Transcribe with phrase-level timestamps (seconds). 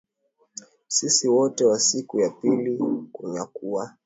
[0.87, 2.77] sisi wote wa siku ya pili
[3.11, 3.95] kunyakua